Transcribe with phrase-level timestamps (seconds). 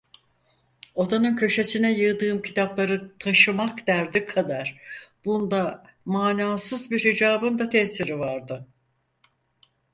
[0.95, 4.81] Odanın köşesine yığdığım kitapları taşımak derdi kadar,
[5.25, 8.67] bunda manasız bir hicabın da tesiri vardı.